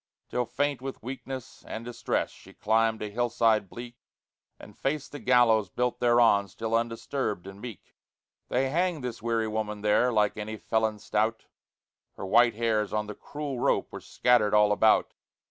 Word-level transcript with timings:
Till 0.29 0.47
faint 0.47 0.81
with 0.81 1.03
weakness 1.03 1.63
and 1.67 1.85
distress, 1.85 2.31
She 2.31 2.53
climbed 2.53 3.03
a 3.03 3.11
hillside 3.11 3.69
bleak, 3.69 3.97
And 4.57 4.75
faced 4.75 5.11
the 5.11 5.19
gallows 5.19 5.69
built 5.69 5.99
thereon, 5.99 6.47
Still 6.47 6.73
undisturbed 6.73 7.45
and 7.45 7.61
meek. 7.61 7.95
They 8.47 8.69
hanged 8.71 9.03
this 9.03 9.21
weary 9.21 9.47
woman 9.47 9.81
there, 9.81 10.11
Like 10.11 10.37
any 10.37 10.57
felon 10.57 10.97
stout; 10.97 11.45
Her 12.15 12.25
white 12.25 12.55
hairs 12.55 12.91
on 12.93 13.05
the 13.05 13.13
cruel 13.13 13.59
rope 13.59 13.91
Were 13.91 14.01
scattered 14.01 14.55
all 14.55 14.71
about. 14.71 15.13